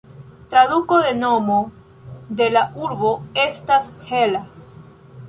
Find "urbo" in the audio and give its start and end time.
2.89-3.13